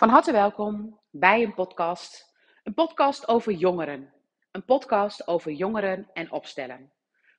[0.00, 2.34] Van harte welkom bij een podcast.
[2.62, 4.12] Een podcast over jongeren.
[4.50, 6.92] Een podcast over jongeren en opstellen.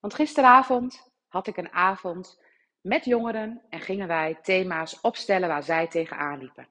[0.00, 2.42] Want gisteravond had ik een avond
[2.80, 6.68] met jongeren en gingen wij thema's opstellen waar zij tegenaan liepen.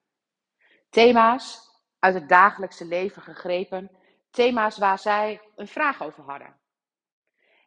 [0.90, 1.60] Thema's
[2.00, 3.92] uit het dagelijkse leven gegrepen.
[4.30, 6.56] Thema's waar zij een vraag over hadden.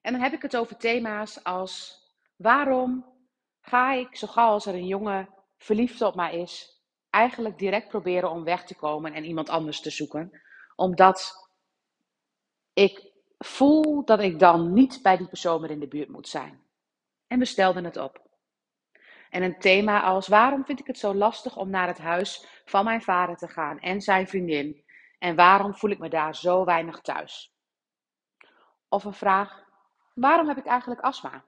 [0.00, 2.02] En dan heb ik het over thema's als
[2.36, 3.04] waarom
[3.60, 5.28] ga ik zo gauw als er een jongen
[5.58, 6.77] verliefd op mij is,
[7.18, 10.40] eigenlijk direct proberen om weg te komen en iemand anders te zoeken.
[10.76, 11.48] Omdat
[12.72, 16.62] ik voel dat ik dan niet bij die persoon meer in de buurt moet zijn.
[17.26, 18.26] En we stelden het op.
[19.30, 22.84] En een thema als waarom vind ik het zo lastig om naar het huis van
[22.84, 24.84] mijn vader te gaan en zijn vriendin?
[25.18, 27.52] En waarom voel ik me daar zo weinig thuis?
[28.88, 29.64] Of een vraag,
[30.14, 31.44] waarom heb ik eigenlijk astma?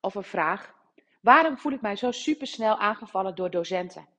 [0.00, 0.74] Of een vraag,
[1.20, 4.13] waarom voel ik mij zo supersnel aangevallen door docenten?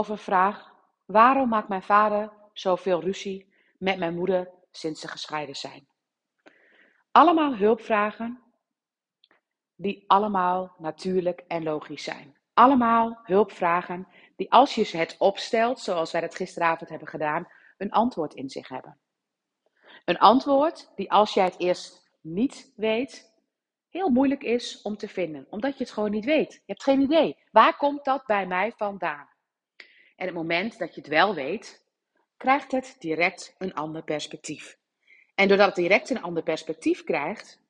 [0.00, 0.72] Of een vraag:
[1.04, 5.88] waarom maakt mijn vader zoveel ruzie met mijn moeder sinds ze gescheiden zijn?
[7.10, 8.42] Allemaal hulpvragen
[9.76, 12.36] die allemaal natuurlijk en logisch zijn.
[12.54, 17.48] Allemaal hulpvragen die als je ze het opstelt, zoals wij dat gisteravond hebben gedaan,
[17.78, 18.98] een antwoord in zich hebben.
[20.04, 23.32] Een antwoord die als jij het eerst niet weet,
[23.88, 26.52] heel moeilijk is om te vinden, omdat je het gewoon niet weet.
[26.52, 27.38] Je hebt geen idee.
[27.50, 29.29] Waar komt dat bij mij vandaan?
[30.20, 31.84] En het moment dat je het wel weet,
[32.36, 34.78] krijgt het direct een ander perspectief.
[35.34, 37.60] En doordat het direct een ander perspectief krijgt,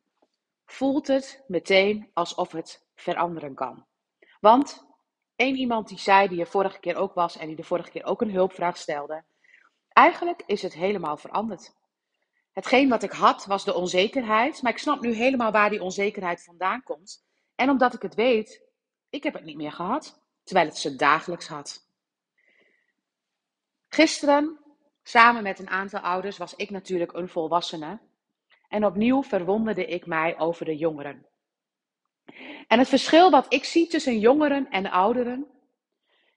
[0.64, 3.86] voelt het meteen alsof het veranderen kan.
[4.40, 4.86] Want
[5.36, 8.04] één iemand die zei, die er vorige keer ook was en die de vorige keer
[8.04, 9.24] ook een hulpvraag stelde,
[9.92, 11.74] eigenlijk is het helemaal veranderd.
[12.52, 16.44] Hetgeen wat ik had was de onzekerheid, maar ik snap nu helemaal waar die onzekerheid
[16.44, 17.24] vandaan komt.
[17.54, 18.62] En omdat ik het weet,
[19.10, 21.88] ik heb het niet meer gehad, terwijl het ze dagelijks had.
[23.92, 24.58] Gisteren,
[25.02, 27.98] samen met een aantal ouders, was ik natuurlijk een volwassene.
[28.68, 31.26] En opnieuw verwonderde ik mij over de jongeren.
[32.66, 35.46] En het verschil wat ik zie tussen jongeren en ouderen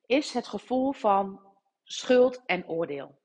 [0.05, 1.41] is het gevoel van
[1.83, 3.19] schuld en oordeel.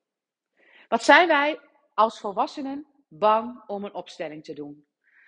[0.88, 1.60] Wat zijn wij
[1.94, 4.86] als volwassenen bang om een opstelling te doen?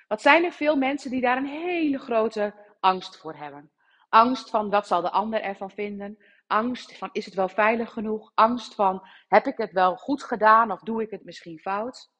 [0.08, 3.70] Wat zijn er veel mensen die daar een hele grote angst voor hebben?
[4.08, 6.18] Angst van wat zal de ander ervan vinden?
[6.50, 8.32] Angst van is het wel veilig genoeg?
[8.34, 12.10] Angst van heb ik het wel goed gedaan of doe ik het misschien fout?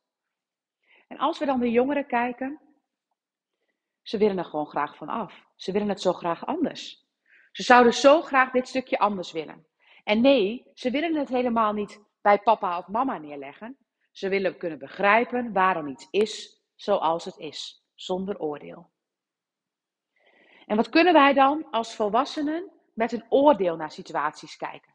[1.09, 2.61] En als we dan de jongeren kijken,
[4.03, 5.45] ze willen er gewoon graag van af.
[5.57, 7.07] Ze willen het zo graag anders.
[7.53, 9.67] Ze zouden zo graag dit stukje anders willen.
[10.05, 13.79] En nee, ze willen het helemaal niet bij papa of mama neerleggen.
[14.11, 18.91] Ze willen kunnen begrijpen waarom iets is zoals het is, zonder oordeel.
[20.67, 24.95] En wat kunnen wij dan als volwassenen met een oordeel naar situaties kijken.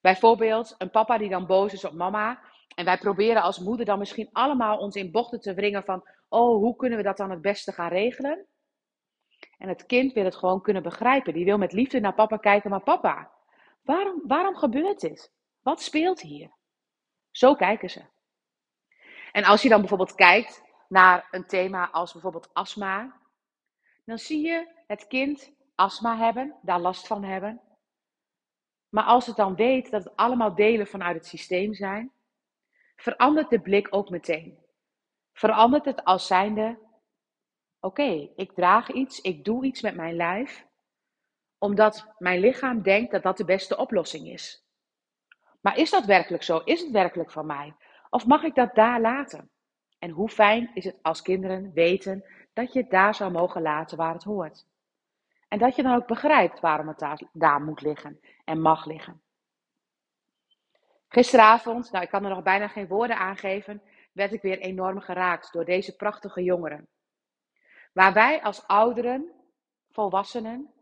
[0.00, 2.42] Bijvoorbeeld een papa die dan boos is op mama.
[2.74, 6.56] En wij proberen als moeder dan misschien allemaal ons in bochten te wringen van, oh,
[6.56, 8.46] hoe kunnen we dat dan het beste gaan regelen?
[9.58, 11.32] En het kind wil het gewoon kunnen begrijpen.
[11.32, 13.32] Die wil met liefde naar papa kijken, maar papa,
[13.82, 15.32] waarom, waarom gebeurt dit?
[15.62, 16.50] Wat speelt hier?
[17.30, 18.02] Zo kijken ze.
[19.32, 23.20] En als je dan bijvoorbeeld kijkt naar een thema als bijvoorbeeld astma,
[24.04, 27.60] dan zie je het kind astma hebben, daar last van hebben.
[28.88, 32.12] Maar als het dan weet dat het allemaal delen vanuit het systeem zijn,
[32.96, 34.58] verandert de blik ook meteen.
[35.32, 36.78] Verandert het als zijnde:
[37.80, 40.66] oké, ik draag iets, ik doe iets met mijn lijf,
[41.58, 44.64] omdat mijn lichaam denkt dat dat de beste oplossing is.
[45.60, 46.58] Maar is dat werkelijk zo?
[46.58, 47.76] Is het werkelijk van mij?
[48.10, 49.50] Of mag ik dat daar laten?
[49.98, 53.96] En hoe fijn is het als kinderen weten dat je het daar zou mogen laten
[53.96, 54.66] waar het hoort?
[55.54, 59.22] En dat je dan ook begrijpt waarom het daar, moet liggen en mag liggen.
[61.08, 63.82] Gisteravond, nou ik kan er nog bijna geen woorden aan geven,
[64.12, 66.88] werd ik weer enorm geraakt door deze prachtige jongeren.
[67.92, 69.30] Waar wij als ouderen,
[69.90, 70.72] volwassenen,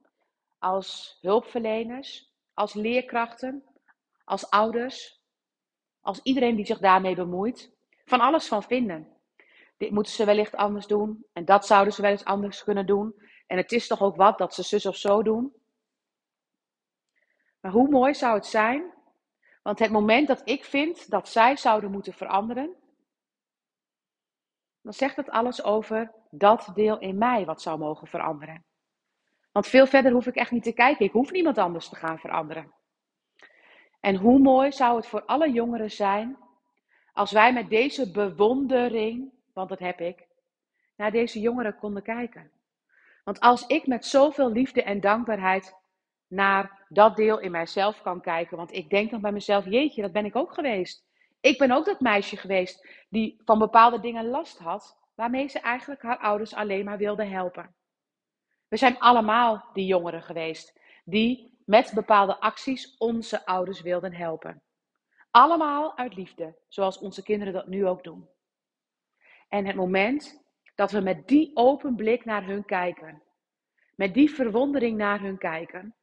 [0.59, 3.65] als hulpverleners, als leerkrachten,
[4.25, 5.23] als ouders,
[6.01, 7.73] als iedereen die zich daarmee bemoeit,
[8.05, 9.17] van alles van vinden.
[9.77, 13.31] Dit moeten ze wellicht anders doen en dat zouden ze wel eens anders kunnen doen.
[13.53, 15.53] En het is toch ook wat dat ze zus of zo doen.
[17.61, 18.93] Maar hoe mooi zou het zijn?
[19.63, 22.75] Want het moment dat ik vind dat zij zouden moeten veranderen,
[24.83, 28.65] dan zegt het alles over dat deel in mij wat zou mogen veranderen.
[29.51, 31.07] Want veel verder hoef ik echt niet te kijken.
[31.07, 32.73] Ik hoef niemand anders te gaan veranderen.
[34.01, 36.37] En hoe mooi zou het voor alle jongeren zijn
[37.13, 40.27] als wij met deze bewondering, want dat heb ik,
[40.97, 42.61] naar deze jongeren konden kijken.
[43.23, 45.81] Want als ik met zoveel liefde en dankbaarheid
[46.33, 48.57] naar dat deel in mijzelf kan kijken.
[48.57, 51.05] Want ik denk dan bij mezelf, jeetje, dat ben ik ook geweest.
[51.41, 56.03] Ik ben ook dat meisje geweest die van bepaalde dingen last had, waarmee ze eigenlijk
[56.03, 57.75] haar ouders alleen maar wilde helpen.
[58.69, 64.63] We zijn allemaal die jongeren geweest die met bepaalde acties onze ouders wilden helpen.
[65.31, 68.29] Allemaal uit liefde, zoals onze kinderen dat nu ook doen.
[69.49, 70.42] En het moment
[70.75, 73.23] dat we met die open blik naar hun kijken,
[73.95, 75.95] met die verwondering naar hun kijken,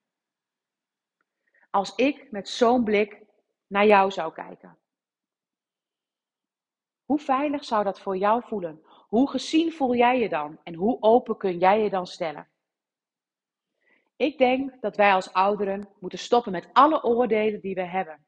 [1.70, 3.22] als ik met zo'n blik
[3.68, 4.78] naar jou zou kijken.
[7.06, 8.82] Hoe veilig zou dat voor jou voelen?
[9.08, 10.60] Hoe gezien voel jij je dan?
[10.64, 12.48] En hoe open kun jij je dan stellen?
[14.16, 18.26] Ik denk dat wij als ouderen moeten stoppen met alle oordelen die we hebben.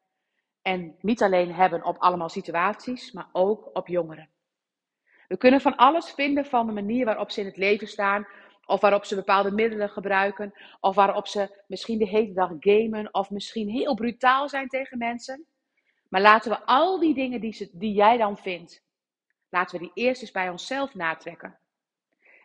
[0.61, 4.29] En niet alleen hebben op allemaal situaties, maar ook op jongeren.
[5.31, 8.27] We kunnen van alles vinden van de manier waarop ze in het leven staan,
[8.65, 13.29] of waarop ze bepaalde middelen gebruiken, of waarop ze misschien de hele dag gamen, of
[13.29, 15.45] misschien heel brutaal zijn tegen mensen.
[16.09, 18.83] Maar laten we al die dingen die, ze, die jij dan vindt,
[19.49, 21.57] laten we die eerst eens bij onszelf natrekken.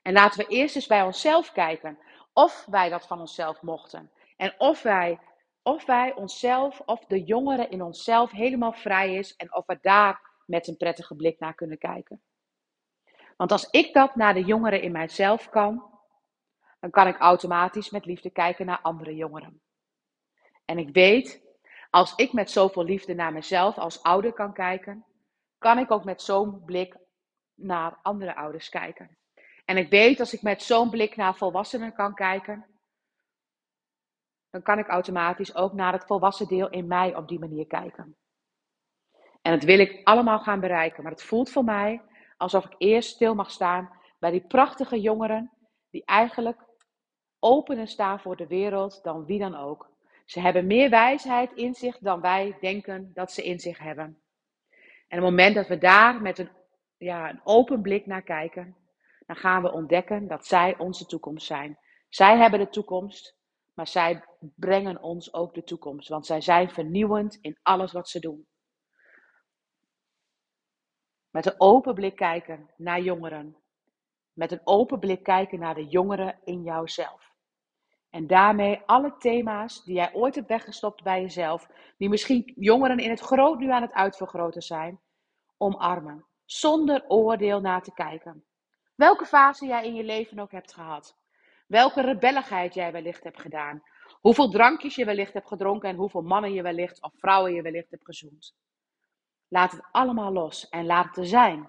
[0.02, 1.98] En laten we eerst eens bij onszelf kijken
[2.32, 4.10] of wij dat van onszelf mochten.
[4.36, 5.18] En of wij,
[5.62, 10.20] of wij onszelf, of de jongeren in onszelf helemaal vrij is en of we daar
[10.46, 12.20] met een prettige blik naar kunnen kijken.
[13.36, 15.94] Want als ik dat naar de jongeren in mijzelf kan,
[16.80, 19.60] dan kan ik automatisch met liefde kijken naar andere jongeren.
[20.64, 21.42] En ik weet,
[21.90, 25.04] als ik met zoveel liefde naar mezelf als ouder kan kijken,
[25.58, 26.96] kan ik ook met zo'n blik
[27.54, 29.18] naar andere ouders kijken.
[29.64, 32.66] En ik weet, als ik met zo'n blik naar volwassenen kan kijken,
[34.50, 38.16] dan kan ik automatisch ook naar het volwassen deel in mij op die manier kijken.
[39.42, 42.02] En dat wil ik allemaal gaan bereiken, maar het voelt voor mij
[42.36, 45.52] alsof ik eerst stil mag staan bij die prachtige jongeren
[45.90, 46.64] die eigenlijk
[47.38, 49.90] opener staan voor de wereld dan wie dan ook.
[50.24, 54.20] Ze hebben meer wijsheid in zich dan wij denken dat ze in zich hebben.
[55.08, 56.50] En op het moment dat we daar met een,
[56.96, 58.76] ja, een open blik naar kijken,
[59.26, 61.78] dan gaan we ontdekken dat zij onze toekomst zijn.
[62.08, 63.36] Zij hebben de toekomst,
[63.74, 68.20] maar zij brengen ons ook de toekomst, want zij zijn vernieuwend in alles wat ze
[68.20, 68.46] doen.
[71.36, 73.56] Met een open blik kijken naar jongeren.
[74.32, 77.32] Met een open blik kijken naar de jongeren in jouzelf.
[78.10, 83.10] En daarmee alle thema's die jij ooit hebt weggestopt bij jezelf, die misschien jongeren in
[83.10, 85.00] het groot nu aan het uitvergroten zijn,
[85.56, 86.24] omarmen.
[86.44, 88.44] Zonder oordeel naar te kijken.
[88.94, 91.16] Welke fase jij in je leven ook hebt gehad.
[91.66, 93.82] Welke rebelligheid jij wellicht hebt gedaan.
[94.20, 97.90] Hoeveel drankjes je wellicht hebt gedronken en hoeveel mannen je wellicht of vrouwen je wellicht
[97.90, 98.54] hebt gezoend.
[99.48, 101.68] Laat het allemaal los en laat het er zijn.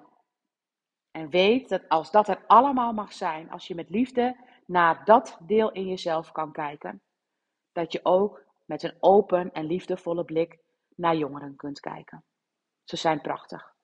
[1.12, 5.38] En weet dat als dat er allemaal mag zijn, als je met liefde naar dat
[5.42, 7.02] deel in jezelf kan kijken,
[7.72, 10.60] dat je ook met een open en liefdevolle blik
[10.96, 12.26] naar jongeren kunt kijken.
[12.84, 13.76] Ze zijn prachtig.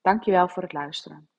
[0.00, 1.29] Dankjewel voor het luisteren.